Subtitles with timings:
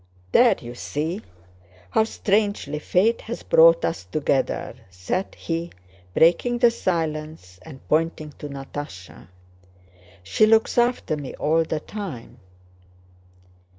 [0.31, 1.21] "There, you see
[1.91, 5.71] how strangely fate has brought us together," said he,
[6.15, 9.27] breaking the silence and pointing to Natásha.
[10.23, 12.39] "She looks after me all the time."